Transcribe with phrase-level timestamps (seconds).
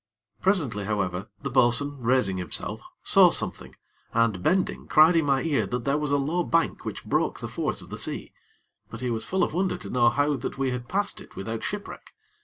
[0.41, 3.75] Presently, however, the bo'sun, raising himself, saw something,
[4.15, 7.47] and, bending cried in my ear that there was a low bank which broke the
[7.47, 8.33] force of the sea;
[8.89, 11.63] but he was full of wonder to know how that we had passed it without
[11.63, 12.15] shipwreck.